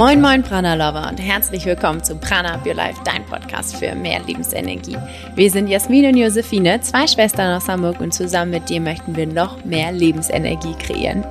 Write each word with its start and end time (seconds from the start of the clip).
Moin 0.00 0.18
Moin 0.22 0.42
Prana 0.42 0.72
Lover 0.76 1.10
und 1.10 1.18
herzlich 1.18 1.66
willkommen 1.66 2.02
zu 2.02 2.16
Prana 2.16 2.54
Up 2.54 2.64
Your 2.64 2.72
Life, 2.72 2.98
dein 3.04 3.22
Podcast 3.26 3.76
für 3.76 3.94
mehr 3.94 4.18
Lebensenergie. 4.26 4.96
Wir 5.34 5.50
sind 5.50 5.68
Jasmin 5.68 6.06
und 6.06 6.16
Josephine, 6.16 6.80
zwei 6.80 7.06
Schwestern 7.06 7.54
aus 7.54 7.68
Hamburg 7.68 8.00
und 8.00 8.14
zusammen 8.14 8.50
mit 8.50 8.70
dir 8.70 8.80
möchten 8.80 9.14
wir 9.14 9.26
noch 9.26 9.62
mehr 9.66 9.92
Lebensenergie 9.92 10.72
kreieren. 10.78 11.22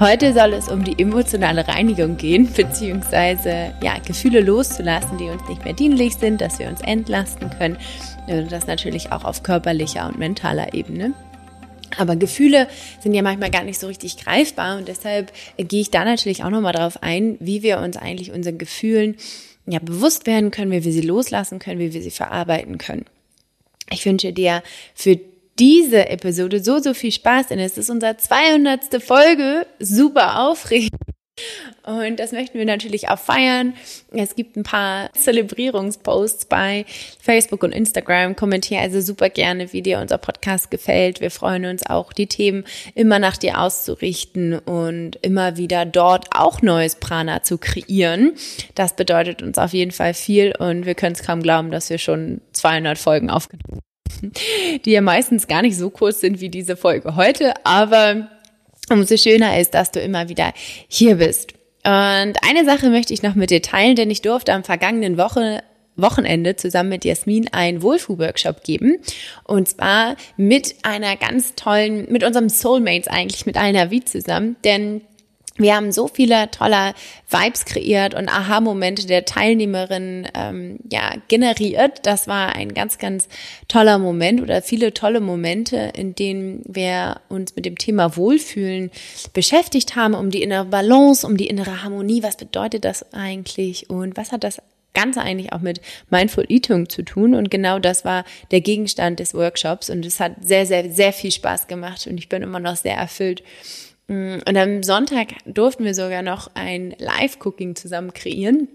Heute 0.00 0.32
soll 0.32 0.54
es 0.54 0.70
um 0.70 0.84
die 0.84 0.98
emotionale 0.98 1.68
Reinigung 1.68 2.16
gehen, 2.16 2.50
beziehungsweise 2.56 3.74
ja, 3.82 3.98
Gefühle 4.02 4.40
loszulassen, 4.40 5.18
die 5.18 5.28
uns 5.28 5.46
nicht 5.46 5.66
mehr 5.66 5.74
dienlich 5.74 6.14
sind, 6.14 6.40
dass 6.40 6.58
wir 6.58 6.68
uns 6.68 6.80
entlasten 6.80 7.50
können. 7.58 7.76
Und 8.26 8.50
das 8.50 8.66
natürlich 8.66 9.12
auch 9.12 9.24
auf 9.24 9.42
körperlicher 9.42 10.06
und 10.06 10.18
mentaler 10.18 10.72
Ebene. 10.72 11.12
Aber 11.96 12.16
Gefühle 12.16 12.68
sind 13.00 13.14
ja 13.14 13.22
manchmal 13.22 13.50
gar 13.50 13.64
nicht 13.64 13.78
so 13.78 13.86
richtig 13.86 14.18
greifbar 14.18 14.78
und 14.78 14.88
deshalb 14.88 15.32
gehe 15.56 15.80
ich 15.80 15.90
da 15.90 16.04
natürlich 16.04 16.44
auch 16.44 16.50
nochmal 16.50 16.72
drauf 16.72 17.02
ein, 17.02 17.36
wie 17.40 17.62
wir 17.62 17.78
uns 17.78 17.96
eigentlich 17.96 18.32
unseren 18.32 18.58
Gefühlen 18.58 19.16
ja 19.66 19.78
bewusst 19.78 20.26
werden 20.26 20.50
können, 20.50 20.70
wie 20.70 20.84
wir 20.84 20.92
sie 20.92 21.00
loslassen 21.00 21.58
können, 21.58 21.80
wie 21.80 21.92
wir 21.92 22.02
sie 22.02 22.10
verarbeiten 22.10 22.78
können. 22.78 23.04
Ich 23.90 24.04
wünsche 24.04 24.32
dir 24.32 24.62
für 24.94 25.18
diese 25.58 26.08
Episode 26.08 26.62
so, 26.62 26.78
so 26.78 26.94
viel 26.94 27.12
Spaß, 27.12 27.48
denn 27.48 27.58
es 27.58 27.78
ist 27.78 27.90
unsere 27.90 28.16
200. 28.16 29.02
Folge, 29.02 29.66
super 29.78 30.48
aufregend. 30.48 30.92
Und 31.84 32.18
das 32.20 32.32
möchten 32.32 32.58
wir 32.58 32.66
natürlich 32.66 33.08
auch 33.08 33.18
feiern. 33.18 33.74
Es 34.12 34.34
gibt 34.34 34.56
ein 34.56 34.62
paar 34.62 35.12
Zelebrierungsposts 35.14 36.46
bei 36.46 36.84
Facebook 37.20 37.62
und 37.62 37.72
Instagram. 37.72 38.36
Kommentiere 38.36 38.82
also 38.82 39.00
super 39.00 39.30
gerne, 39.30 39.72
wie 39.72 39.82
dir 39.82 39.98
unser 39.98 40.18
Podcast 40.18 40.70
gefällt. 40.70 41.20
Wir 41.20 41.30
freuen 41.30 41.64
uns 41.64 41.84
auch, 41.84 42.12
die 42.12 42.26
Themen 42.26 42.64
immer 42.94 43.18
nach 43.18 43.36
dir 43.36 43.60
auszurichten 43.60 44.58
und 44.58 45.16
immer 45.16 45.56
wieder 45.56 45.86
dort 45.86 46.26
auch 46.34 46.62
neues 46.62 46.96
Prana 46.96 47.42
zu 47.42 47.58
kreieren. 47.58 48.32
Das 48.74 48.96
bedeutet 48.96 49.42
uns 49.42 49.58
auf 49.58 49.72
jeden 49.72 49.92
Fall 49.92 50.14
viel 50.14 50.54
und 50.58 50.86
wir 50.86 50.94
können 50.94 51.14
es 51.14 51.22
kaum 51.22 51.42
glauben, 51.42 51.70
dass 51.70 51.90
wir 51.90 51.98
schon 51.98 52.40
200 52.52 52.98
Folgen 52.98 53.30
aufgenommen 53.30 53.80
haben, 54.22 54.32
die 54.84 54.90
ja 54.90 55.00
meistens 55.00 55.46
gar 55.46 55.62
nicht 55.62 55.76
so 55.76 55.90
kurz 55.90 56.20
sind 56.20 56.40
wie 56.40 56.48
diese 56.48 56.76
Folge 56.76 57.16
heute, 57.16 57.54
aber 57.64 58.28
umso 58.90 59.16
schöner 59.16 59.58
ist, 59.58 59.74
dass 59.74 59.90
du 59.90 60.00
immer 60.00 60.28
wieder 60.28 60.52
hier 60.88 61.16
bist. 61.16 61.52
Und 61.84 62.34
eine 62.42 62.64
Sache 62.64 62.90
möchte 62.90 63.14
ich 63.14 63.22
noch 63.22 63.34
mit 63.34 63.50
dir 63.50 63.62
teilen, 63.62 63.96
denn 63.96 64.10
ich 64.10 64.22
durfte 64.22 64.52
am 64.52 64.64
vergangenen 64.64 65.16
Woche 65.16 65.62
Wochenende 65.98 66.56
zusammen 66.56 66.90
mit 66.90 67.04
Jasmin 67.04 67.48
einen 67.48 67.82
Wohlfühl-Workshop 67.82 68.62
geben. 68.62 68.98
Und 69.44 69.68
zwar 69.68 70.16
mit 70.36 70.76
einer 70.82 71.16
ganz 71.16 71.54
tollen, 71.56 72.06
mit 72.10 72.24
unserem 72.24 72.48
Soulmates 72.48 73.08
eigentlich, 73.08 73.46
mit 73.46 73.56
Alna 73.56 73.90
Wie 73.90 74.04
zusammen. 74.04 74.56
Denn 74.64 75.02
wir 75.58 75.74
haben 75.74 75.92
so 75.92 76.08
viele 76.08 76.50
tolle 76.50 76.94
Vibes 77.28 77.64
kreiert 77.64 78.14
und 78.14 78.28
Aha-Momente 78.28 79.06
der 79.06 79.24
Teilnehmerin 79.24 80.28
ähm, 80.34 80.78
ja 80.90 81.14
generiert. 81.28 82.00
Das 82.04 82.28
war 82.28 82.54
ein 82.54 82.72
ganz, 82.74 82.98
ganz 82.98 83.28
toller 83.66 83.98
Moment 83.98 84.40
oder 84.40 84.62
viele 84.62 84.94
tolle 84.94 85.20
Momente, 85.20 85.92
in 85.94 86.14
denen 86.14 86.62
wir 86.66 87.20
uns 87.28 87.54
mit 87.56 87.66
dem 87.66 87.76
Thema 87.76 88.16
Wohlfühlen 88.16 88.90
beschäftigt 89.32 89.96
haben, 89.96 90.14
um 90.14 90.30
die 90.30 90.42
innere 90.42 90.64
Balance, 90.64 91.26
um 91.26 91.36
die 91.36 91.48
innere 91.48 91.82
Harmonie. 91.82 92.22
Was 92.22 92.36
bedeutet 92.36 92.84
das 92.84 93.12
eigentlich 93.12 93.90
und 93.90 94.16
was 94.16 94.32
hat 94.32 94.44
das 94.44 94.62
Ganze 94.94 95.20
eigentlich 95.20 95.52
auch 95.52 95.60
mit 95.60 95.80
Mindful 96.10 96.46
Eating 96.48 96.88
zu 96.88 97.04
tun. 97.04 97.34
Und 97.34 97.52
genau 97.52 97.78
das 97.78 98.04
war 98.04 98.24
der 98.50 98.60
Gegenstand 98.60 99.20
des 99.20 99.32
Workshops. 99.32 99.90
Und 99.90 100.04
es 100.04 100.18
hat 100.18 100.32
sehr, 100.40 100.66
sehr, 100.66 100.90
sehr 100.90 101.12
viel 101.12 101.30
Spaß 101.30 101.68
gemacht. 101.68 102.06
Und 102.08 102.18
ich 102.18 102.28
bin 102.28 102.42
immer 102.42 102.58
noch 102.58 102.74
sehr 102.74 102.96
erfüllt 102.96 103.44
und 104.08 104.56
am 104.56 104.82
Sonntag 104.82 105.34
durften 105.44 105.84
wir 105.84 105.94
sogar 105.94 106.22
noch 106.22 106.50
ein 106.54 106.94
Live-Cooking 106.98 107.76
zusammen 107.76 108.14
kreieren, 108.14 108.68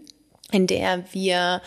in 0.52 0.68
der 0.68 1.04
wir 1.12 1.62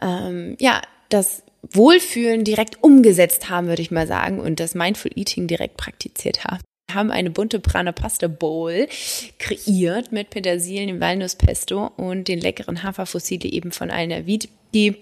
ähm, 0.00 0.56
ja 0.58 0.80
das 1.10 1.42
Wohlfühlen 1.62 2.44
direkt 2.44 2.82
umgesetzt 2.82 3.50
haben, 3.50 3.66
würde 3.66 3.82
ich 3.82 3.90
mal 3.90 4.06
sagen, 4.06 4.40
und 4.40 4.60
das 4.60 4.74
Mindful 4.74 5.10
Eating 5.14 5.46
direkt 5.46 5.76
praktiziert 5.76 6.44
haben. 6.44 6.62
Wir 6.88 6.94
haben 6.94 7.10
eine 7.10 7.30
bunte 7.30 7.60
Prana 7.60 7.92
Pasta 7.92 8.26
Bowl 8.26 8.88
kreiert 9.38 10.10
mit 10.10 10.30
Petersilien, 10.30 10.88
dem 10.88 11.00
Walnusspesto 11.00 11.92
und 11.96 12.26
den 12.26 12.40
leckeren 12.40 12.82
Haferfossile 12.82 13.48
eben 13.48 13.70
von 13.70 13.90
Alna 13.90 14.26
Wied, 14.26 14.48
die 14.74 14.96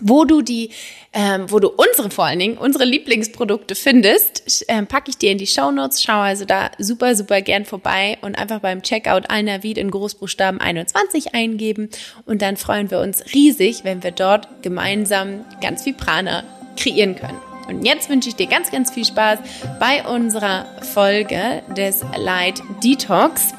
wo 0.00 0.24
du 0.24 0.40
die, 0.40 0.70
ähm, 1.12 1.50
wo 1.50 1.58
du 1.58 1.68
unsere 1.68 2.10
vor 2.10 2.24
allen 2.24 2.38
Dingen, 2.38 2.56
unsere 2.56 2.84
Lieblingsprodukte 2.84 3.74
findest, 3.74 4.64
ähm, 4.68 4.86
packe 4.86 5.10
ich 5.10 5.18
dir 5.18 5.30
in 5.30 5.38
die 5.38 5.46
Show 5.46 5.70
Notes. 5.70 6.02
Schau 6.02 6.18
also 6.20 6.44
da 6.44 6.70
super, 6.78 7.14
super 7.14 7.42
gern 7.42 7.64
vorbei 7.64 8.16
und 8.22 8.38
einfach 8.38 8.60
beim 8.60 8.82
Checkout 8.82 9.30
Alnavid 9.30 9.76
in 9.76 9.90
Großbuchstaben 9.90 10.60
21 10.60 11.34
eingeben 11.34 11.90
und 12.24 12.40
dann 12.40 12.56
freuen 12.56 12.90
wir 12.90 13.00
uns 13.00 13.34
riesig, 13.34 13.84
wenn 13.84 14.02
wir 14.02 14.12
dort 14.12 14.62
gemeinsam 14.62 15.44
ganz 15.60 15.82
viel 15.82 15.94
Prana 15.94 16.44
kreieren 16.76 17.16
können. 17.16 17.38
Und 17.68 17.84
jetzt 17.84 18.08
wünsche 18.08 18.28
ich 18.28 18.36
dir 18.36 18.46
ganz, 18.46 18.70
ganz 18.70 18.90
viel 18.90 19.04
Spaß 19.04 19.38
bei 19.78 20.04
unserer 20.04 20.66
Folge 20.94 21.62
des 21.76 22.04
Light 22.16 22.60
Detox, 22.82 23.52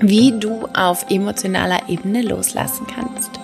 wie 0.00 0.32
du 0.38 0.66
auf 0.74 1.06
emotionaler 1.10 1.88
Ebene 1.88 2.22
loslassen 2.22 2.86
kannst. 2.86 3.37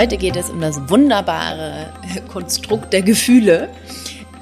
Heute 0.00 0.16
geht 0.16 0.36
es 0.36 0.48
um 0.48 0.62
das 0.62 0.88
wunderbare 0.88 1.92
Konstrukt 2.32 2.94
der 2.94 3.02
Gefühle. 3.02 3.68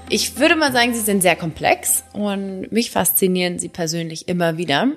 Ich 0.08 0.38
würde 0.38 0.54
mal 0.54 0.70
sagen, 0.70 0.94
sie 0.94 1.00
sind 1.00 1.20
sehr 1.20 1.34
komplex 1.34 2.04
und 2.12 2.70
mich 2.70 2.92
faszinieren 2.92 3.58
sie 3.58 3.68
persönlich 3.68 4.28
immer 4.28 4.56
wieder. 4.56 4.92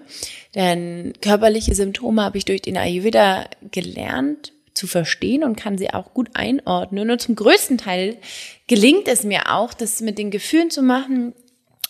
Denn 0.53 1.13
körperliche 1.19 1.73
Symptome 1.73 2.21
habe 2.21 2.37
ich 2.37 2.45
durch 2.45 2.61
den 2.61 2.77
Ayurveda 2.77 3.45
gelernt 3.71 4.53
zu 4.75 4.85
verstehen 4.85 5.43
und 5.43 5.55
kann 5.55 5.79
sie 5.79 5.95
auch 5.95 6.13
gut 6.13 6.29
einordnen. 6.35 7.09
Und 7.09 7.19
zum 7.19 7.33
größten 7.33 7.79
Teil 7.79 8.17
gelingt 8.67 9.07
es 9.07 9.23
mir 9.23 9.51
auch, 9.51 9.73
das 9.73 9.99
mit 9.99 10.19
den 10.19 10.29
Gefühlen 10.29 10.69
zu 10.69 10.83
machen, 10.83 11.33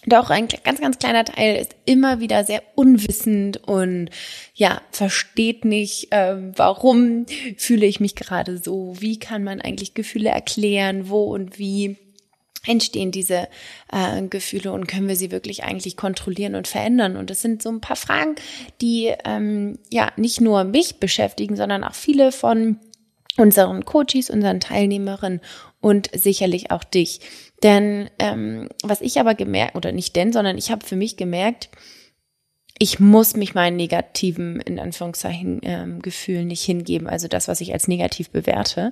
doch 0.08 0.30
ein 0.30 0.48
ganz, 0.64 0.82
ganz 0.82 0.98
kleiner 0.98 1.26
Teil 1.26 1.58
ist 1.58 1.76
immer 1.86 2.20
wieder 2.20 2.44
sehr 2.44 2.64
unwissend 2.76 3.58
und 3.68 4.10
ja, 4.56 4.82
versteht 4.92 5.64
nicht, 5.64 6.12
äh, 6.12 6.38
warum 6.56 7.26
fühle 7.58 7.86
ich 7.86 8.00
mich 8.00 8.16
gerade 8.16 8.58
so, 8.58 8.96
wie 9.00 9.20
kann 9.20 9.44
man 9.44 9.62
eigentlich 9.62 9.94
Gefühle 9.94 10.30
erklären, 10.30 11.10
wo 11.10 11.26
und 11.26 11.60
wie 11.60 11.98
entstehen 12.66 13.12
diese 13.12 13.48
äh, 13.92 14.22
Gefühle? 14.28 14.72
Und 14.72 14.88
können 14.88 15.08
wir 15.08 15.16
sie 15.16 15.32
wirklich 15.32 15.64
eigentlich 15.64 15.98
kontrollieren 15.98 16.56
und 16.56 16.68
verändern? 16.68 17.16
Und 17.16 17.30
das 17.30 17.42
sind 17.42 17.62
so 17.62 17.70
ein 17.70 17.82
paar 17.82 17.96
Fragen, 17.96 18.36
die 18.82 19.14
ähm, 19.26 19.80
ja 19.92 20.12
nicht 20.16 20.42
nur 20.42 20.64
mich 20.64 21.00
beschäftigen, 21.00 21.56
sondern 21.56 21.84
auch 21.84 21.96
viele 21.96 22.32
von 22.32 22.80
unseren 23.38 23.86
Coaches, 23.86 24.30
unseren 24.30 24.60
Teilnehmerinnen 24.60 25.42
und 25.82 26.10
sicherlich 26.14 26.72
auch 26.72 26.84
dich. 26.84 27.20
Denn 27.64 28.10
ähm, 28.20 28.70
was 28.84 29.02
ich 29.02 29.20
aber 29.20 29.36
gemerkt, 29.36 29.76
oder 29.76 29.92
nicht 29.92 30.16
denn, 30.16 30.32
sondern 30.32 30.58
ich 30.58 30.72
habe 30.72 30.86
für 30.86 30.96
mich 30.96 31.18
gemerkt, 31.18 31.70
ich 32.80 33.00
muss 33.00 33.36
mich 33.36 33.54
meinen 33.54 33.76
negativen, 33.76 34.60
in 34.62 34.80
Anführungszeichen, 34.80 35.62
ähm, 35.64 36.02
Gefühlen 36.02 36.48
nicht 36.48 36.64
hingeben, 36.64 37.08
also 37.08 37.28
das, 37.28 37.48
was 37.48 37.62
ich 37.62 37.74
als 37.74 37.88
negativ 37.88 38.32
bewerte. 38.32 38.92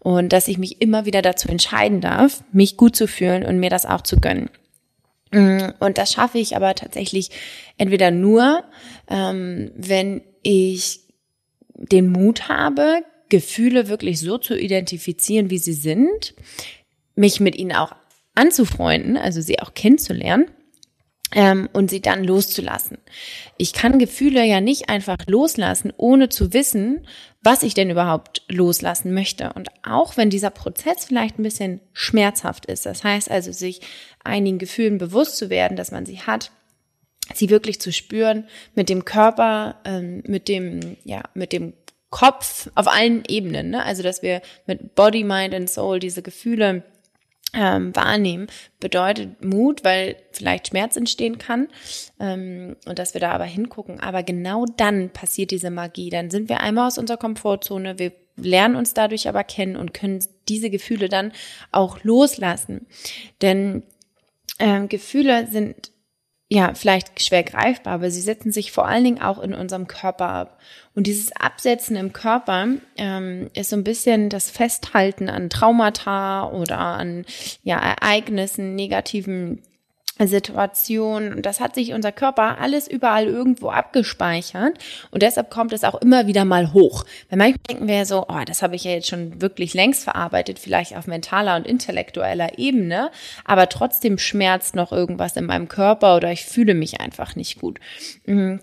Und 0.00 0.32
dass 0.32 0.48
ich 0.48 0.58
mich 0.58 0.80
immer 0.80 1.06
wieder 1.06 1.22
dazu 1.22 1.48
entscheiden 1.48 2.00
darf, 2.00 2.42
mich 2.50 2.76
gut 2.76 2.96
zu 2.96 3.06
fühlen 3.06 3.44
und 3.44 3.60
mir 3.60 3.70
das 3.70 3.86
auch 3.86 4.00
zu 4.00 4.18
gönnen. 4.18 4.50
Mm, 5.30 5.68
und 5.78 5.98
das 5.98 6.12
schaffe 6.12 6.38
ich 6.38 6.56
aber 6.56 6.74
tatsächlich 6.74 7.30
entweder 7.76 8.10
nur, 8.10 8.64
ähm, 9.08 9.70
wenn 9.76 10.22
ich 10.42 11.02
den 11.74 12.10
Mut 12.10 12.48
habe, 12.48 13.04
Gefühle 13.28 13.88
wirklich 13.88 14.20
so 14.20 14.38
zu 14.38 14.56
identifizieren, 14.56 15.50
wie 15.50 15.58
sie 15.58 15.72
sind, 15.72 16.34
mich 17.14 17.40
mit 17.40 17.56
ihnen 17.56 17.72
auch 17.72 17.92
anzufreunden, 18.34 19.16
also 19.16 19.40
sie 19.40 19.60
auch 19.60 19.74
kennenzulernen. 19.74 20.50
ähm, 21.32 21.68
und 21.72 21.90
sie 21.90 22.00
dann 22.00 22.24
loszulassen. 22.24 22.98
Ich 23.58 23.72
kann 23.72 23.98
Gefühle 23.98 24.44
ja 24.44 24.60
nicht 24.60 24.88
einfach 24.88 25.18
loslassen, 25.26 25.92
ohne 25.96 26.28
zu 26.30 26.52
wissen, 26.54 27.06
was 27.42 27.62
ich 27.62 27.74
denn 27.74 27.90
überhaupt 27.90 28.42
loslassen 28.48 29.12
möchte. 29.12 29.52
Und 29.52 29.68
auch 29.82 30.16
wenn 30.16 30.30
dieser 30.30 30.50
Prozess 30.50 31.04
vielleicht 31.04 31.38
ein 31.38 31.42
bisschen 31.42 31.80
schmerzhaft 31.92 32.66
ist, 32.66 32.86
das 32.86 33.04
heißt 33.04 33.30
also, 33.30 33.52
sich 33.52 33.80
einigen 34.24 34.58
Gefühlen 34.58 34.98
bewusst 34.98 35.36
zu 35.36 35.50
werden, 35.50 35.76
dass 35.76 35.90
man 35.90 36.06
sie 36.06 36.20
hat, 36.20 36.50
sie 37.34 37.50
wirklich 37.50 37.80
zu 37.80 37.92
spüren, 37.92 38.48
mit 38.74 38.88
dem 38.88 39.04
Körper, 39.04 39.80
ähm, 39.84 40.22
mit 40.26 40.48
dem, 40.48 40.96
ja, 41.04 41.22
mit 41.34 41.52
dem 41.52 41.74
Kopf 42.10 42.70
auf 42.74 42.88
allen 42.88 43.22
Ebenen, 43.28 43.70
ne? 43.70 43.84
also 43.84 44.02
dass 44.02 44.22
wir 44.22 44.40
mit 44.66 44.94
Body, 44.94 45.24
Mind 45.24 45.54
and 45.54 45.68
Soul 45.68 45.98
diese 45.98 46.22
Gefühle 46.22 46.84
ähm, 47.54 47.94
wahrnehmen, 47.94 48.46
bedeutet 48.80 49.42
Mut, 49.44 49.84
weil 49.84 50.16
vielleicht 50.32 50.68
Schmerz 50.68 50.96
entstehen 50.96 51.38
kann 51.38 51.68
ähm, 52.20 52.76
und 52.86 52.98
dass 52.98 53.14
wir 53.14 53.20
da 53.20 53.32
aber 53.32 53.44
hingucken. 53.44 54.00
Aber 54.00 54.22
genau 54.22 54.64
dann 54.76 55.10
passiert 55.10 55.50
diese 55.50 55.70
Magie. 55.70 56.10
Dann 56.10 56.30
sind 56.30 56.48
wir 56.48 56.60
einmal 56.60 56.88
aus 56.88 56.98
unserer 56.98 57.16
Komfortzone, 57.16 57.98
wir 57.98 58.12
lernen 58.36 58.76
uns 58.76 58.94
dadurch 58.94 59.28
aber 59.28 59.44
kennen 59.44 59.76
und 59.76 59.94
können 59.94 60.24
diese 60.48 60.70
Gefühle 60.70 61.08
dann 61.08 61.32
auch 61.72 62.02
loslassen. 62.04 62.86
Denn 63.42 63.82
ähm, 64.58 64.88
Gefühle 64.88 65.46
sind 65.50 65.92
ja, 66.50 66.72
vielleicht 66.74 67.22
schwer 67.22 67.42
greifbar, 67.42 67.94
aber 67.94 68.10
sie 68.10 68.22
setzen 68.22 68.52
sich 68.52 68.72
vor 68.72 68.88
allen 68.88 69.04
Dingen 69.04 69.20
auch 69.20 69.38
in 69.38 69.52
unserem 69.52 69.86
Körper 69.86 70.28
ab. 70.30 70.58
Und 70.94 71.06
dieses 71.06 71.30
Absetzen 71.32 71.94
im 71.94 72.14
Körper 72.14 72.68
ähm, 72.96 73.50
ist 73.54 73.68
so 73.70 73.76
ein 73.76 73.84
bisschen 73.84 74.30
das 74.30 74.50
Festhalten 74.50 75.28
an 75.28 75.50
Traumata 75.50 76.48
oder 76.50 76.78
an 76.78 77.26
ja, 77.64 77.78
Ereignissen, 77.78 78.74
negativen 78.74 79.62
Situation. 80.26 81.32
Und 81.32 81.46
das 81.46 81.60
hat 81.60 81.74
sich 81.74 81.92
unser 81.92 82.10
Körper 82.10 82.58
alles 82.58 82.88
überall 82.88 83.26
irgendwo 83.26 83.70
abgespeichert. 83.70 84.76
Und 85.10 85.22
deshalb 85.22 85.50
kommt 85.50 85.72
es 85.72 85.84
auch 85.84 86.00
immer 86.00 86.26
wieder 86.26 86.44
mal 86.44 86.72
hoch. 86.72 87.04
Weil 87.28 87.38
manchmal 87.38 87.62
denken 87.68 87.88
wir 87.88 88.06
so, 88.06 88.26
oh, 88.28 88.42
das 88.44 88.62
habe 88.62 88.74
ich 88.74 88.84
ja 88.84 88.90
jetzt 88.90 89.08
schon 89.08 89.40
wirklich 89.40 89.74
längst 89.74 90.02
verarbeitet, 90.04 90.58
vielleicht 90.58 90.96
auf 90.96 91.06
mentaler 91.06 91.56
und 91.56 91.66
intellektueller 91.66 92.58
Ebene. 92.58 93.10
Aber 93.44 93.68
trotzdem 93.68 94.18
schmerzt 94.18 94.74
noch 94.74 94.90
irgendwas 94.90 95.36
in 95.36 95.46
meinem 95.46 95.68
Körper 95.68 96.16
oder 96.16 96.32
ich 96.32 96.44
fühle 96.44 96.74
mich 96.74 97.00
einfach 97.00 97.36
nicht 97.36 97.60
gut. 97.60 97.78
Mhm. 98.26 98.60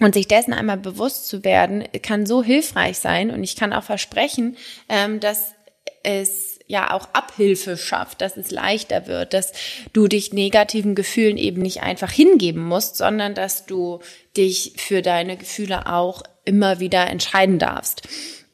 Und 0.00 0.14
sich 0.14 0.26
dessen 0.26 0.52
einmal 0.52 0.78
bewusst 0.78 1.28
zu 1.28 1.44
werden, 1.44 1.84
kann 2.02 2.26
so 2.26 2.42
hilfreich 2.42 2.98
sein. 2.98 3.30
Und 3.30 3.44
ich 3.44 3.54
kann 3.54 3.72
auch 3.72 3.84
versprechen, 3.84 4.56
ähm, 4.88 5.20
dass 5.20 5.54
es 6.02 6.53
ja 6.66 6.92
auch 6.92 7.08
Abhilfe 7.12 7.76
schafft, 7.76 8.20
dass 8.20 8.36
es 8.36 8.50
leichter 8.50 9.06
wird, 9.06 9.34
dass 9.34 9.52
du 9.92 10.08
dich 10.08 10.32
negativen 10.32 10.94
Gefühlen 10.94 11.36
eben 11.36 11.60
nicht 11.62 11.82
einfach 11.82 12.10
hingeben 12.10 12.64
musst, 12.64 12.96
sondern 12.96 13.34
dass 13.34 13.66
du 13.66 14.00
dich 14.36 14.74
für 14.76 15.02
deine 15.02 15.36
Gefühle 15.36 15.86
auch 15.92 16.22
immer 16.44 16.80
wieder 16.80 17.06
entscheiden 17.08 17.58
darfst. 17.58 18.08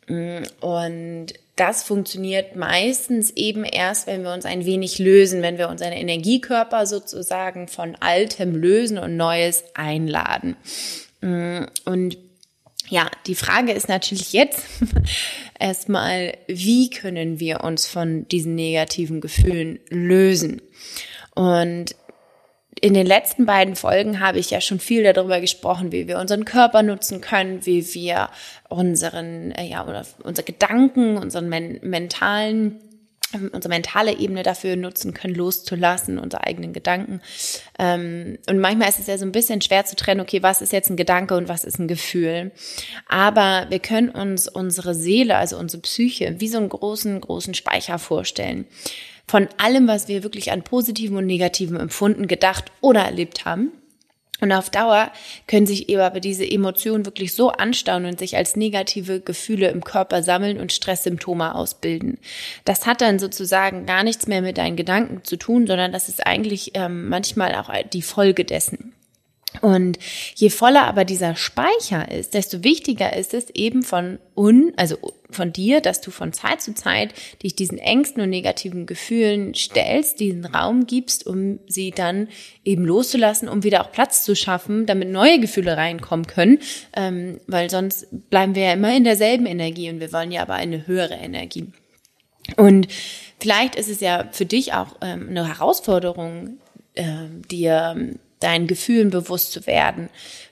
Und 0.08 1.26
das 1.56 1.82
funktioniert 1.82 2.56
meistens 2.56 3.30
eben 3.36 3.64
erst, 3.64 4.06
wenn 4.06 4.22
wir 4.22 4.32
uns 4.32 4.44
ein 4.44 4.64
wenig 4.64 4.98
lösen, 4.98 5.42
wenn 5.42 5.58
wir 5.58 5.68
unseren 5.68 5.92
Energiekörper 5.92 6.86
sozusagen 6.86 7.68
von 7.68 7.96
Altem 8.00 8.56
lösen 8.56 8.98
und 8.98 9.16
Neues 9.16 9.62
einladen. 9.74 10.56
Und 11.20 12.16
ja, 12.90 13.10
die 13.26 13.34
Frage 13.34 13.72
ist 13.72 13.88
natürlich 13.88 14.32
jetzt 14.32 14.64
erstmal, 15.58 16.36
wie 16.46 16.90
können 16.90 17.40
wir 17.40 17.62
uns 17.64 17.86
von 17.86 18.26
diesen 18.28 18.54
negativen 18.56 19.20
Gefühlen 19.20 19.78
lösen? 19.88 20.60
Und 21.34 21.94
in 22.80 22.94
den 22.94 23.06
letzten 23.06 23.46
beiden 23.46 23.76
Folgen 23.76 24.20
habe 24.20 24.38
ich 24.38 24.50
ja 24.50 24.60
schon 24.60 24.80
viel 24.80 25.02
darüber 25.04 25.40
gesprochen, 25.40 25.92
wie 25.92 26.08
wir 26.08 26.18
unseren 26.18 26.44
Körper 26.44 26.82
nutzen 26.82 27.20
können, 27.20 27.64
wie 27.64 27.94
wir 27.94 28.30
unseren, 28.68 29.52
äh, 29.52 29.66
ja, 29.66 29.86
oder 29.86 30.04
unsere 30.22 30.44
Gedanken, 30.44 31.16
unseren 31.16 31.48
men 31.48 31.78
mentalen 31.82 32.80
unsere 33.32 33.68
mentale 33.68 34.18
Ebene 34.18 34.42
dafür 34.42 34.76
nutzen 34.76 35.14
können, 35.14 35.34
loszulassen, 35.34 36.18
unsere 36.18 36.44
eigenen 36.44 36.72
Gedanken. 36.72 37.20
Ähm, 37.78 38.38
und 38.48 38.58
manchmal 38.58 38.88
ist 38.88 38.98
es 38.98 39.06
ja 39.06 39.18
so 39.18 39.24
ein 39.24 39.32
bisschen 39.32 39.60
schwer 39.60 39.84
zu 39.84 39.96
trennen, 39.96 40.20
okay, 40.20 40.42
was 40.42 40.62
ist 40.62 40.72
jetzt 40.72 40.90
ein 40.90 40.96
Gedanke 40.96 41.36
und 41.36 41.48
was 41.48 41.64
ist 41.64 41.78
ein 41.78 41.88
Gefühl. 41.88 42.50
Aber 43.08 43.66
wir 43.68 43.78
können 43.78 44.10
uns 44.10 44.48
unsere 44.48 44.94
Seele, 44.94 45.36
also 45.36 45.58
unsere 45.58 45.82
Psyche, 45.82 46.36
wie 46.38 46.48
so 46.48 46.58
einen 46.58 46.68
großen, 46.68 47.20
großen 47.20 47.54
Speicher 47.54 47.98
vorstellen. 47.98 48.66
Von 49.26 49.48
allem, 49.58 49.86
was 49.86 50.08
wir 50.08 50.24
wirklich 50.24 50.50
an 50.50 50.62
positiven 50.62 51.16
und 51.16 51.26
negativen 51.26 51.78
empfunden, 51.78 52.26
gedacht 52.26 52.72
oder 52.80 53.02
erlebt 53.02 53.44
haben. 53.44 53.70
Und 54.40 54.52
auf 54.52 54.70
Dauer 54.70 55.10
können 55.46 55.66
sich 55.66 55.88
eben 55.88 56.00
aber 56.00 56.20
diese 56.20 56.48
Emotionen 56.48 57.04
wirklich 57.04 57.34
so 57.34 57.50
anstauen 57.50 58.04
und 58.06 58.18
sich 58.18 58.36
als 58.36 58.56
negative 58.56 59.20
Gefühle 59.20 59.68
im 59.68 59.84
Körper 59.84 60.22
sammeln 60.22 60.58
und 60.60 60.72
Stresssymptome 60.72 61.54
ausbilden. 61.54 62.18
Das 62.64 62.86
hat 62.86 63.00
dann 63.00 63.18
sozusagen 63.18 63.86
gar 63.86 64.02
nichts 64.02 64.26
mehr 64.26 64.42
mit 64.42 64.58
deinen 64.58 64.76
Gedanken 64.76 65.24
zu 65.24 65.36
tun, 65.36 65.66
sondern 65.66 65.92
das 65.92 66.08
ist 66.08 66.26
eigentlich 66.26 66.72
ähm, 66.74 67.08
manchmal 67.08 67.54
auch 67.54 67.70
die 67.92 68.02
Folge 68.02 68.44
dessen. 68.44 68.94
Und 69.60 69.98
je 70.34 70.48
voller 70.48 70.86
aber 70.86 71.04
dieser 71.04 71.36
Speicher 71.36 72.10
ist, 72.10 72.34
desto 72.34 72.62
wichtiger 72.62 73.16
ist 73.16 73.34
es 73.34 73.50
eben 73.50 73.82
von 73.82 74.18
un, 74.36 74.72
also 74.76 74.96
von 75.34 75.52
dir, 75.52 75.80
dass 75.80 76.00
du 76.00 76.10
von 76.10 76.32
Zeit 76.32 76.60
zu 76.60 76.74
Zeit 76.74 77.14
dich 77.42 77.54
diesen 77.54 77.78
Ängsten 77.78 78.22
und 78.22 78.30
negativen 78.30 78.86
Gefühlen 78.86 79.54
stellst, 79.54 80.20
diesen 80.20 80.44
Raum 80.44 80.86
gibst, 80.86 81.26
um 81.26 81.58
sie 81.66 81.90
dann 81.90 82.28
eben 82.64 82.84
loszulassen, 82.84 83.48
um 83.48 83.62
wieder 83.62 83.84
auch 83.84 83.92
Platz 83.92 84.24
zu 84.24 84.34
schaffen, 84.34 84.86
damit 84.86 85.10
neue 85.10 85.40
Gefühle 85.40 85.76
reinkommen 85.76 86.26
können, 86.26 86.58
ähm, 86.94 87.40
weil 87.46 87.70
sonst 87.70 88.08
bleiben 88.30 88.54
wir 88.54 88.64
ja 88.64 88.72
immer 88.72 88.94
in 88.96 89.04
derselben 89.04 89.46
Energie 89.46 89.90
und 89.90 90.00
wir 90.00 90.12
wollen 90.12 90.32
ja 90.32 90.42
aber 90.42 90.54
eine 90.54 90.86
höhere 90.86 91.14
Energie. 91.14 91.66
Und 92.56 92.88
vielleicht 93.38 93.76
ist 93.76 93.88
es 93.88 94.00
ja 94.00 94.28
für 94.32 94.46
dich 94.46 94.72
auch 94.72 94.96
ähm, 95.02 95.28
eine 95.30 95.48
Herausforderung, 95.48 96.58
äh, 96.94 97.04
dir 97.50 98.16
deinen 98.40 98.66
Gefühlen 98.66 99.10
bewusst 99.10 99.52
zu 99.52 99.66
werden. 99.66 100.08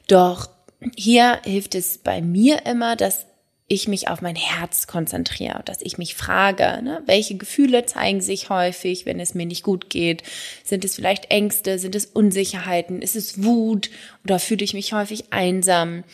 Doch 0.06 0.48
hier 0.96 1.40
hilft 1.44 1.74
es 1.74 1.98
bei 1.98 2.22
mir 2.22 2.66
immer, 2.66 2.94
dass 2.94 3.26
ich 3.68 3.86
mich 3.86 4.08
auf 4.08 4.22
mein 4.22 4.34
Herz 4.34 4.86
konzentriere, 4.86 5.62
dass 5.64 5.82
ich 5.82 5.98
mich 5.98 6.14
frage, 6.14 6.80
ne, 6.82 7.02
welche 7.06 7.36
Gefühle 7.36 7.84
zeigen 7.84 8.22
sich 8.22 8.48
häufig, 8.48 9.04
wenn 9.04 9.20
es 9.20 9.34
mir 9.34 9.46
nicht 9.46 9.62
gut 9.62 9.90
geht? 9.90 10.22
Sind 10.64 10.84
es 10.84 10.94
vielleicht 10.94 11.30
Ängste? 11.30 11.78
Sind 11.78 11.94
es 11.94 12.06
Unsicherheiten? 12.06 13.02
Ist 13.02 13.14
es 13.14 13.44
Wut? 13.44 13.90
Oder 14.24 14.38
fühle 14.38 14.64
ich 14.64 14.72
mich 14.72 14.94
häufig 14.94 15.32
einsam? 15.32 16.04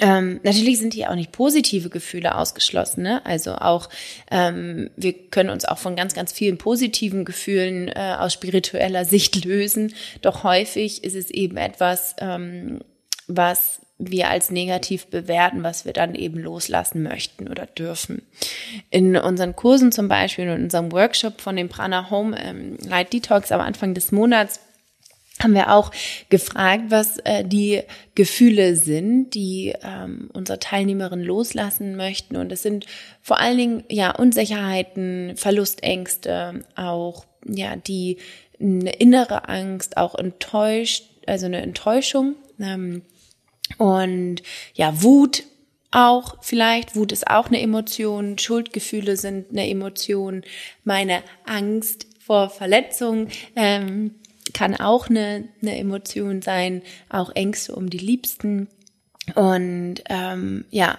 Ähm, 0.00 0.40
natürlich 0.42 0.78
sind 0.78 0.92
hier 0.92 1.10
auch 1.10 1.14
nicht 1.14 1.32
positive 1.32 1.88
Gefühle 1.88 2.36
ausgeschlossen. 2.36 3.02
Ne? 3.02 3.24
Also 3.24 3.54
auch 3.54 3.88
ähm, 4.30 4.90
wir 4.96 5.14
können 5.14 5.50
uns 5.50 5.64
auch 5.64 5.78
von 5.78 5.96
ganz, 5.96 6.14
ganz 6.14 6.32
vielen 6.32 6.58
positiven 6.58 7.24
Gefühlen 7.24 7.88
äh, 7.88 8.16
aus 8.18 8.34
spiritueller 8.34 9.04
Sicht 9.04 9.44
lösen. 9.44 9.94
Doch 10.22 10.44
häufig 10.44 11.04
ist 11.04 11.16
es 11.16 11.30
eben 11.30 11.56
etwas, 11.56 12.14
ähm, 12.20 12.80
was 13.26 13.80
wir 13.98 14.28
als 14.28 14.50
negativ 14.50 15.06
bewerten, 15.06 15.62
was 15.62 15.84
wir 15.86 15.92
dann 15.92 16.14
eben 16.14 16.38
loslassen 16.38 17.02
möchten 17.02 17.48
oder 17.48 17.66
dürfen. 17.66 18.22
In 18.90 19.16
unseren 19.16 19.56
Kursen 19.56 19.90
zum 19.90 20.08
Beispiel, 20.08 20.44
in 20.44 20.64
unserem 20.64 20.92
Workshop 20.92 21.40
von 21.40 21.56
dem 21.56 21.68
Prana 21.68 22.10
Home 22.10 22.36
ähm, 22.38 22.76
Light 22.86 23.12
Detox 23.12 23.52
am 23.52 23.60
Anfang 23.60 23.94
des 23.94 24.12
Monats 24.12 24.60
haben 25.42 25.54
wir 25.54 25.72
auch 25.72 25.90
gefragt, 26.30 26.84
was 26.88 27.18
äh, 27.18 27.44
die 27.44 27.82
Gefühle 28.14 28.74
sind, 28.76 29.34
die 29.34 29.74
ähm, 29.82 30.30
unsere 30.32 30.58
Teilnehmerinnen 30.58 31.24
loslassen 31.24 31.96
möchten. 31.96 32.36
Und 32.36 32.52
es 32.52 32.62
sind 32.62 32.86
vor 33.20 33.38
allen 33.38 33.58
Dingen 33.58 33.84
ja 33.90 34.14
Unsicherheiten, 34.14 35.36
Verlustängste, 35.36 36.64
auch 36.74 37.26
ja 37.46 37.76
die 37.76 38.16
eine 38.58 38.92
innere 38.92 39.48
Angst, 39.48 39.98
auch 39.98 40.14
enttäuscht, 40.14 41.04
also 41.26 41.46
eine 41.46 41.60
Enttäuschung 41.60 42.36
ähm, 42.58 43.02
und 43.78 44.42
ja 44.74 45.02
Wut 45.02 45.44
auch 45.90 46.36
vielleicht. 46.42 46.96
Wut 46.96 47.12
ist 47.12 47.28
auch 47.28 47.46
eine 47.46 47.60
Emotion, 47.60 48.38
Schuldgefühle 48.38 49.16
sind 49.16 49.50
eine 49.50 49.68
Emotion, 49.68 50.42
meine 50.84 51.22
Angst 51.44 52.06
vor 52.18 52.50
Verletzung. 52.50 53.28
Ähm, 53.54 54.14
kann 54.52 54.76
auch 54.76 55.08
eine, 55.08 55.48
eine 55.60 55.76
Emotion 55.78 56.40
sein, 56.42 56.82
auch 57.08 57.34
Ängste 57.34 57.74
um 57.74 57.90
die 57.90 57.98
Liebsten 57.98 58.68
und 59.34 60.02
ähm, 60.08 60.64
ja, 60.70 60.98